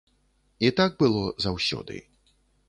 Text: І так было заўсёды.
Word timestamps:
І 0.69 0.71
так 0.79 0.91
было 1.03 1.21
заўсёды. 1.47 2.01